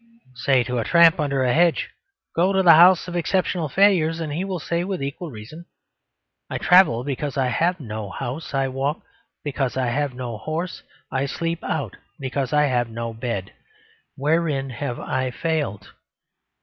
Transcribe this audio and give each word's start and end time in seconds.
Say 0.33 0.63
to 0.63 0.79
a 0.79 0.83
tramp 0.83 1.19
under 1.19 1.43
a 1.43 1.53
hedge, 1.53 1.91
"Go 2.35 2.51
to 2.53 2.63
the 2.63 2.73
house 2.73 3.07
of 3.07 3.15
exceptional 3.15 3.69
failures," 3.69 4.19
and 4.19 4.33
he 4.33 4.43
will 4.43 4.57
say 4.57 4.83
with 4.83 5.03
equal 5.03 5.29
reason, 5.29 5.65
"I 6.49 6.57
travel 6.57 7.03
because 7.03 7.37
I 7.37 7.49
have 7.49 7.79
no 7.79 8.09
house; 8.09 8.51
I 8.55 8.67
walk 8.69 9.03
because 9.43 9.77
I 9.77 9.89
have 9.89 10.15
no 10.15 10.39
horse; 10.39 10.81
I 11.11 11.27
sleep 11.27 11.63
out 11.63 11.97
because 12.19 12.51
I 12.51 12.63
have 12.63 12.89
no 12.89 13.13
bed. 13.13 13.53
Wherein 14.17 14.71
have 14.71 14.99
I 14.99 15.29
failed?" 15.29 15.91